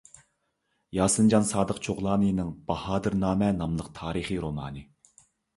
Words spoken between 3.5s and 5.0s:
ناملىق تارىخىي رومانى